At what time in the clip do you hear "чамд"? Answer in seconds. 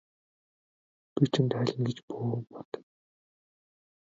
1.37-1.51